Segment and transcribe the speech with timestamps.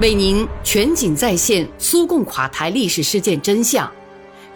[0.00, 3.88] 为您全景再现苏共垮台历史事件真相，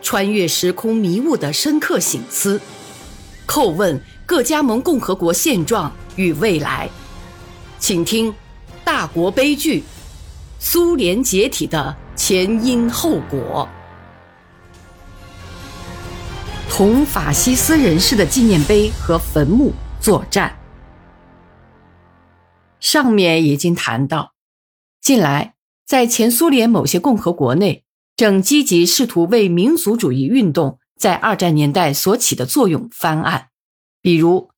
[0.03, 2.60] 穿越时空迷雾的深刻醒思，
[3.46, 6.90] 叩问各加盟共和国现状与未来。
[7.78, 8.32] 请听
[8.84, 9.85] 《大国悲剧：
[10.59, 13.68] 苏联解体的前因后果》。
[16.68, 20.52] 同法西斯人士的纪念碑和坟墓作战。
[22.80, 24.32] 上面已经谈到。
[25.09, 25.54] 近来，
[25.86, 27.82] 在前苏联某些共和国内，
[28.14, 33.48] 正积极试图为民族主义运动在二战年代所起的作用翻案。
[34.02, 34.50] 比如，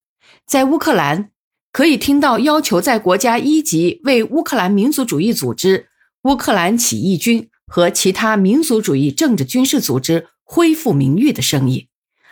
[0.45, 1.31] 在乌克兰，
[1.71, 5.87] 可以听到要求在国家一级为乌克兰民族主义组织、
[6.23, 11.87] 乌克兰起义军和其他民族主义政治军事组织恢复名誉的声音，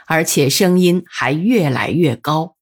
[0.08, 2.56] 而且声音还越来越高。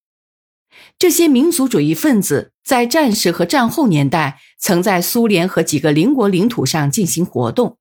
[0.98, 7.76] 这些民族主义分子在战时和战后年代曾在苏联和几个邻国领土上进行活动。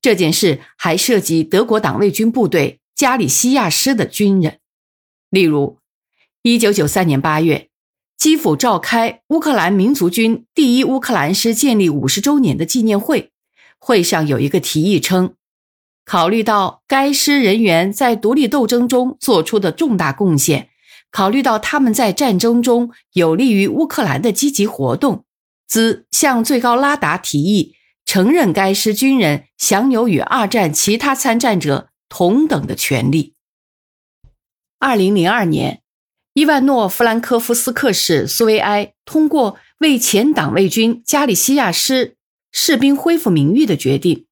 [0.00, 4.60] 这件事还涉及德国党卫军部队加里西亚师的军人。
[5.30, 5.78] 例如
[6.44, 7.68] ，1993年8月，
[8.16, 13.32] 基辅召开乌克兰民族军第一乌克兰师建立五十周年的纪念会，
[13.78, 15.34] 会上有一个提议称，
[16.04, 20.68] 考虑到该师人员在独立斗争中做出的重大贡献。
[21.14, 25.24] 考虑到他们在战争中有利于乌克兰的积极活动，
[25.64, 33.34] 兹向最高拉达提议承认该师军人享有与二战其他参战者同等的权利。
[34.80, 35.82] 二零零二年，
[36.32, 42.16] 伊万诺夫兰科夫斯克市苏维埃通过为前党卫军加里西亚师
[42.50, 44.26] 士兵恢复名誉的决定，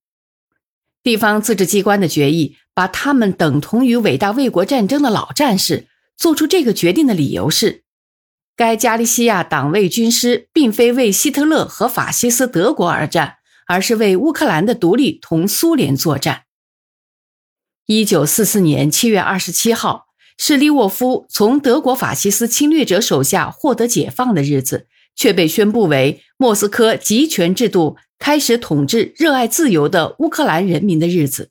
[1.05, 5.87] 地方自治机关的决议把他们等同于伟大卫国战争的老战士。
[6.23, 7.83] 做出这个决定的理由是，
[8.55, 16.45] 该加利西亚党卫军师并非为希特勒和法西斯德国而战，而是为乌克兰的独立同苏联作战。
[17.87, 20.07] 一九四四年七月二十七号
[20.39, 24.87] 是利沃夫从德国法西斯侵略者手下获得解放的日子，
[25.17, 31.51] 却被宣布为莫斯科集权制度开始统治热爱自由的乌克兰人民的日子。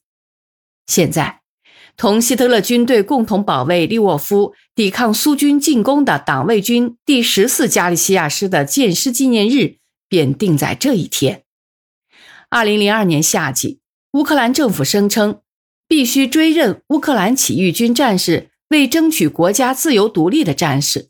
[0.87, 1.40] 现在。
[2.01, 9.75] 同希特勒军队共同保卫利沃夫、抵抗苏军进攻的党卫军第十四加利西亚师的建师纪念日
[10.09, 11.43] 便定在这一天。
[12.49, 13.81] 二零零二年夏季，
[14.13, 15.41] 乌克兰政府声称
[15.87, 21.09] 必须追认乌克兰起义军战士为争取国家自由独立的战士，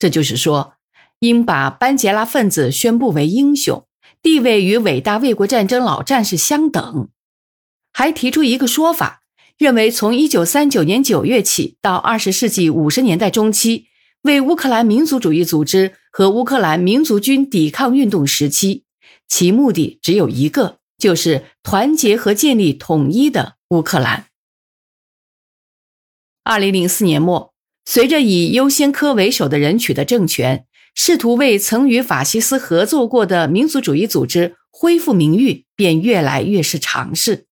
[0.00, 0.74] 这就是说，
[1.20, 3.86] 应把班杰拉分子宣布为英雄，
[4.20, 7.08] 地位与伟大卫国战争老战士相等，
[7.92, 9.22] 还提出一个说法。
[9.58, 13.86] 认为，从一九三九年九月起到二十世纪五十年代中期，
[14.22, 18.84] 为乌克兰民族主义组织和乌克兰民族军抵抗运动时期，
[19.26, 24.26] 其目的只有一个，就是团结和建立统一的乌克兰。
[26.44, 27.52] 二零零四年末，
[27.84, 37.47] 随着以优先科为首的人取得政权，试图为曾与法西斯合作过的民族主义组织恢复名誉，便越来越是常事。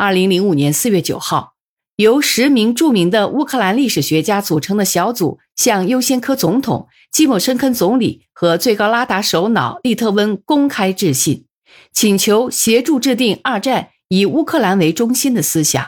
[0.00, 1.54] 二零零五年四月九号，
[1.96, 11.46] 由十名著名的乌克兰历史学家组成的小组向优先科总统、基莫申科总理和最高拉达首脑利特温公开致信，
[11.92, 15.84] 请求协助制定二战以乌克兰为中心的思想，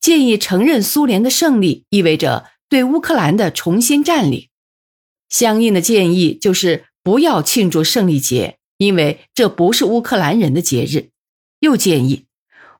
[0.00, 4.46] 建议承认苏联的胜利意味着对乌克兰的重新占领。
[5.28, 11.08] 相应的建议就是不要庆祝胜利节，因为这不是乌克兰人的节日。
[11.58, 12.26] 又建议。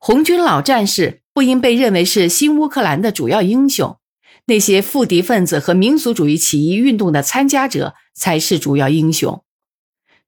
[0.03, 3.99] 红军老战士不应被认为是新乌克兰的主要英雄，
[4.47, 9.44] 那些复敌分子和民族主义起义运动的参加者才是主要英雄。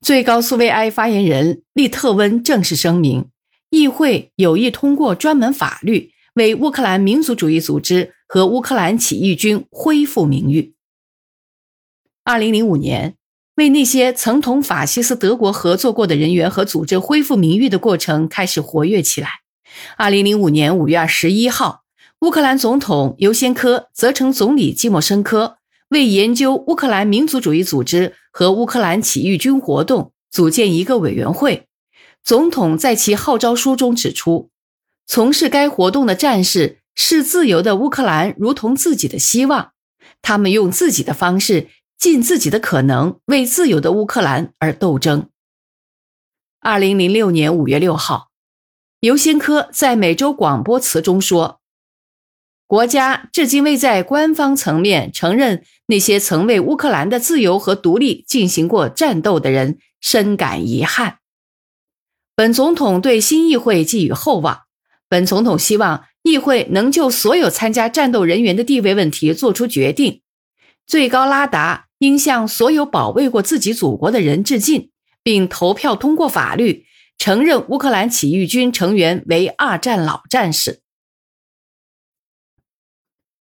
[0.03, 3.31] 最高苏维埃发言人利特温正式声明，
[3.71, 10.75] 议会有意通过专门法律为乌克兰民族主义组织和乌克兰起义军恢复名誉。
[12.25, 13.15] 二零零五年，
[13.55, 19.42] 为那些曾同法西斯德国合作过的人员和组织恢复名誉的过程开始活跃起来。
[19.97, 21.83] 二零零五年五月二十一号，
[22.21, 25.59] 乌克兰总统尤先科责成总理季莫申科
[25.89, 31.69] 为研究乌克兰民族主义组织和乌克兰起义军活动组建一个委员会。
[32.23, 34.51] 总统在其号召书中指出，
[35.07, 39.73] 从事该活动的战士视自由的乌克兰如同自己的希望，
[40.23, 45.29] 他们用自己的方式尽自己的可能为自由的乌克兰而斗争。
[46.61, 48.32] 二零零六年五月六号。
[49.03, 51.61] 尤先科在每周广播词中说
[52.69, 61.19] ：“国家至今未在官方层面承认那些曾为乌克兰的自由和独立进行过战斗的人，深感遗憾。”
[62.37, 64.61] 本总统对新议会寄予厚望。
[65.09, 70.23] 本总统希望议会能就所有参加战斗人员的地位问题作出决定。
[70.87, 74.91] 最高拉达应向所有保卫过自己祖国的人致敬，
[75.25, 76.87] 并投票通过法律，
[77.23, 80.81] 承认乌克兰起义军成员为二战老战士。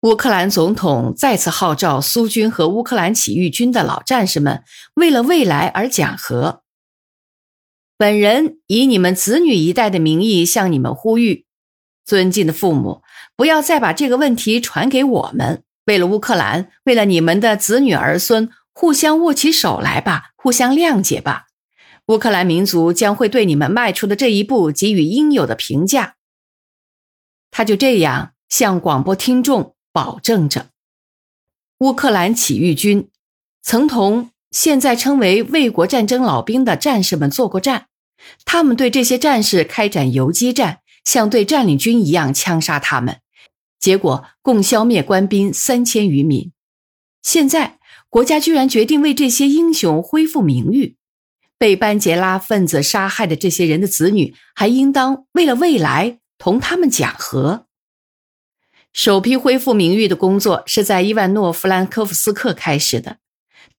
[0.03, 4.63] 乌克兰总统再次号召苏军和乌克兰起义军的老战士们，
[4.93, 6.63] 为了未来而讲和。
[7.97, 11.45] 本人以你们子女一代的名义向你们呼吁，
[12.05, 13.01] 尊敬的父母，
[13.35, 15.65] 不要再把这个问题传给我们。
[15.83, 21.47] 为了乌克兰，为了你们的子女儿孙，互相握起手来吧，互相谅解吧。
[22.07, 26.15] 乌克兰民族将会对你们迈出的这一步给予应有的评价。
[27.51, 29.73] 他就这样向广播听众。
[29.95, 30.71] 保证着，
[31.77, 33.07] 乌克兰起义军
[33.61, 37.87] 曾同现在称为卫国战争老兵的战士们做过战，
[38.43, 43.21] 他们对这些战士开展游击战，像对占领军一样枪杀他们，
[43.79, 46.51] 结果共消灭官兵三千余名。
[47.21, 47.79] 现在
[48.09, 50.97] 国家居然决定为这些英雄恢复名誉，
[51.65, 57.65] 被班杰拉分子杀害的这些人的子女还应当为了未来同他们讲和。
[58.93, 63.17] 首批恢复名誉的工作是在伊万诺夫兰科夫斯克开始的，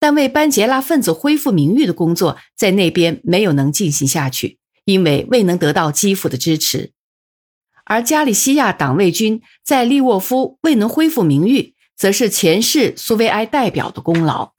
[0.01, 6.91] 但为班杰拉分子恢复名誉的工作在那边没有能进行下去，因为未能得到基辅的支持。
[7.85, 14.56] 而加里西亚党卫军在利沃夫未能恢复名誉，则是前世苏维埃代表的功劳。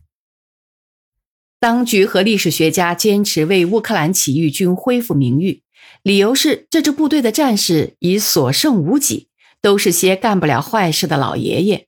[1.60, 5.64] 当局和历史学家坚持为乌克兰起义军恢复名誉，
[6.04, 9.28] 理由是这支部队的战士已所剩无几。
[9.60, 11.88] 都是些干不了坏事的老爷爷，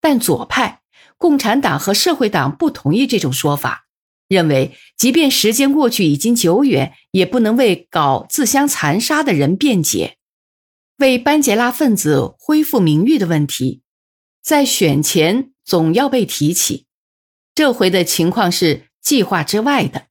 [0.00, 0.80] 但左派、
[1.18, 3.84] 共产党和社会党不同意这种说法，
[4.26, 10.16] 认为即便时间过去已经久远，也不能为搞自相残杀的人辩解。
[10.96, 13.82] 为班杰拉分子恢复名誉的问题，
[14.42, 16.86] 在选前总要被提起。
[17.54, 20.06] 这回的情况是计划之外的，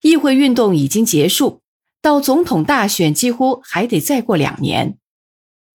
[0.00, 1.60] 议会运动已经结束，
[2.00, 4.96] 到总统大选几乎还得再过两年。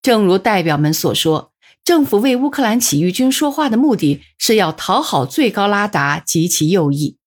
[0.01, 1.53] 正如代表们所说，
[1.83, 7.17] 政府为乌克兰起义军说话的目的是要讨好最高拉达及其右翼。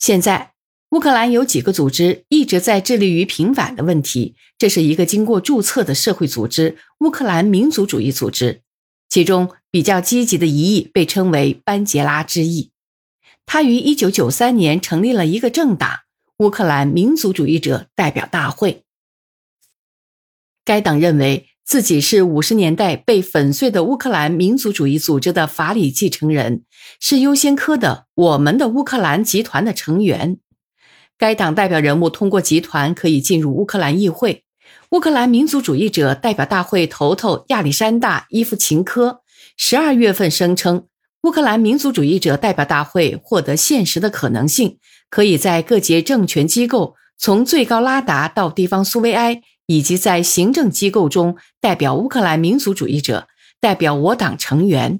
[0.00, 0.54] 现在，
[0.90, 4.34] 乌克兰有几个组织一直在致力于平反的问题。
[4.58, 8.62] 这是一个经过注册的社会组织——乌克兰民族主义组织，
[9.08, 12.72] 其中比较积极的一翼被称为班杰拉之翼。
[13.52, 16.02] 他于1993年成立了一个政党——
[16.38, 18.84] 乌克兰民族主义者代表大会。
[20.64, 26.62] 该党认为自己是五十年代被粉碎的乌克兰民族主义组织的法理继承人，
[27.00, 30.38] 是优先科的我们的乌克兰集团的成员。
[31.18, 34.44] 该党代表人物通过集团可以进入乌克兰议会。
[34.90, 39.22] 乌克兰民族主义者代表大会头头亚历山大·伊夫琴科
[39.56, 40.86] 十二月份声称，
[41.22, 44.78] 乌克兰民族主义者代表大会获得现实的可能性，
[45.08, 49.42] 可以在各级政权机构，从最高拉达到地方苏维埃。
[49.66, 53.28] 以及在行政机构中代表乌克兰民族主义者，
[53.60, 54.98] 代表我党成员。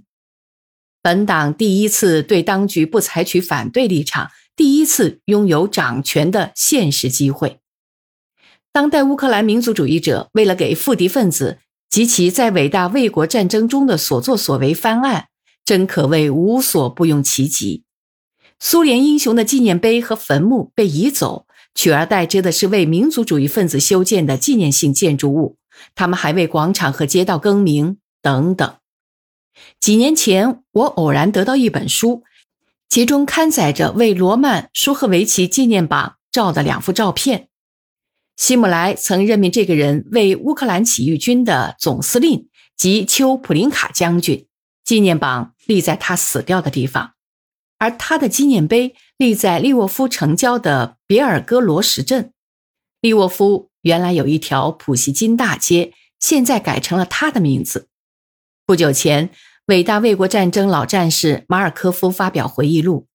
[1.03, 7.59] 本党第一次对当局不采取反对立场，第一次拥有掌权的现实机会。
[8.71, 11.59] 当代乌克兰民族主义者为了给复敌分子
[11.91, 15.30] 及其在伟大卫国战争中的所作所为翻案，
[15.65, 17.85] 真可谓无所不用其极。
[18.59, 21.47] 苏联英雄的纪念碑和坟墓被移走。
[21.73, 25.57] 取而代之的是为民族主义分子修建的纪念性建筑物，
[25.95, 28.75] 他们还为广场和街道更名等等。
[29.79, 32.25] 几年前，我偶然得到一本书，
[32.89, 37.49] 其中刊载着为罗曼·舒赫维奇纪念榜照的两幅照片。
[38.37, 44.45] 希姆莱曾任命这个人为乌克兰起义军的总司令及丘普林卡将军，
[44.91, 47.13] 纪念榜立在他死掉的地方。
[47.79, 52.33] 而他的纪念碑立在利沃夫城郊的别尔哥罗什镇。
[53.01, 57.87] 利沃夫原来有一条普希金大街，现在改成了他的名字。
[58.67, 59.31] 不久前，
[59.67, 63.07] 伟大卫国战争老战士马尔科夫发表回忆录。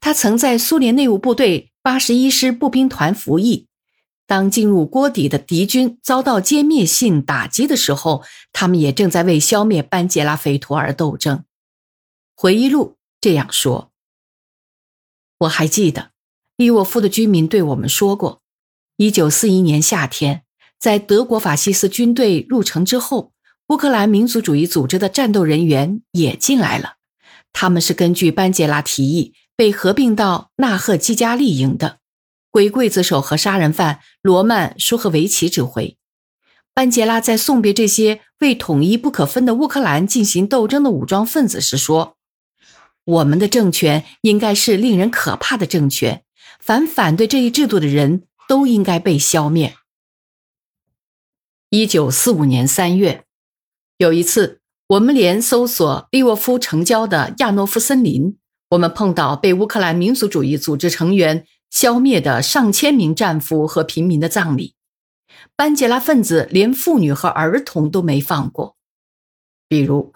[0.00, 3.68] 他曾在苏联内务部队八十一师步兵团服役。
[4.32, 11.44] 当进入锅底的敌军遭到歼灭性打击的时候，他们也正在为消灭班杰拉匪徒而斗争。
[12.34, 13.92] 回忆录这样说。
[15.40, 16.12] 我还记得，
[16.56, 18.40] 利沃夫的居民对我们说过，
[18.96, 20.44] 一九四一年夏天，
[20.78, 23.34] 在德国法西斯军队入城之后，
[23.68, 26.94] 乌克兰民族主义组织的战斗人员也进来了。
[27.52, 31.98] 他们是根据班杰拉提议被合并到纳赫基加利营的。
[32.52, 35.98] 归刽子手和杀人犯罗曼·舒赫维奇指挥。
[36.74, 42.16] 班杰拉在送别这些为统一不可分的乌克兰进行斗争的武装分子时说
[43.04, 46.24] ：“我们的政权应该是令人可怕的政权，
[46.60, 49.74] 凡反对这一制度的人都应该被消灭。”
[51.68, 53.24] 一九四五年三月，
[53.96, 58.36] 有一次，我们连搜索利沃夫城郊的亚诺夫森林，
[58.70, 64.74] 我们碰到被乌克兰民族主义组织成员消灭的上千名战俘和平民的葬礼。
[65.56, 68.76] 班杰拉分子连妇女和儿童都没放过。
[69.66, 70.12] 比如，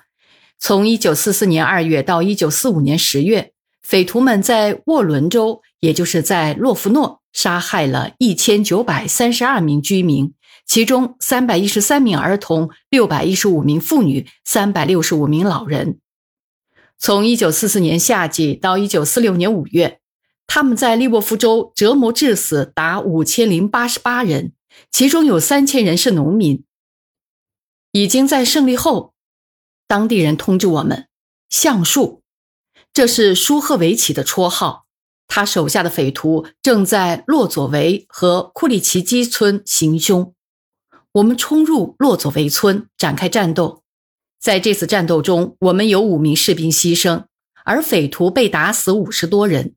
[0.58, 10.34] 从一九四四年二月到一九四五年十月，匪徒们在沃伦州，也就是在洛夫诺，杀害了一千九百三十二名居民。
[10.66, 16.00] 其中三百一十三名儿童，六百一十五名妇女，三百六十五名老人。
[16.98, 20.00] 从一九四四年夏季到一九四六年五月，
[20.46, 24.52] 他们在利沃夫州折磨致死达五千零八十八人，
[24.90, 26.64] 其中有三千人是农民。
[27.92, 29.14] 已经在胜利后，
[29.86, 31.08] 当地人通知我们，
[31.48, 32.22] 橡树，
[32.92, 34.86] 这是舒赫维奇的绰号，
[35.26, 40.34] 他手下的匪徒正在洛佐维和库里奇基村行凶。
[41.12, 43.82] 我们冲入洛佐维村展开战斗，
[44.38, 47.24] 在这次战斗中，我们有五名士兵牺牲，
[47.64, 49.75] 而匪徒被打死五十多人。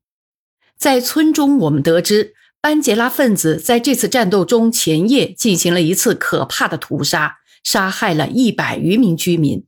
[0.80, 9.66] 在村中，我们得知班杰拉分子在这次战斗中前夜进行了一次可怕的屠杀，杀害了一百余名居民。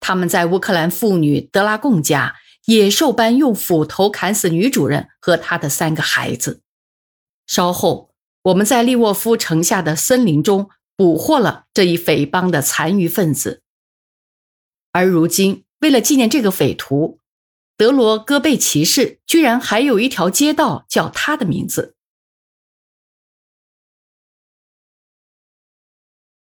[0.00, 2.34] 他们在乌克兰妇女德拉贡家
[2.66, 6.60] 野兽般用斧头砍死女主人和她的三个孩子。
[7.46, 8.10] 稍后，
[8.42, 10.68] 我们在利沃夫城下的森林中。
[10.94, 13.62] 捕获了这一匪帮的残余分子，
[14.92, 17.18] 而如今，为了纪念这个匪徒，
[17.76, 21.96] 德罗戈贝奇市居然还有一条街道叫他的名字。